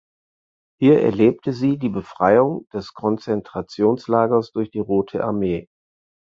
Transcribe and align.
Hier 0.79 0.99
erlebte 1.03 1.53
sie 1.53 1.77
die 1.77 1.87
Befreiung 1.89 2.65
des 2.73 2.95
Konzentrationslagers 2.95 4.51
durch 4.51 4.71
die 4.71 4.79
Rote 4.79 5.23
Armee. 5.23 5.69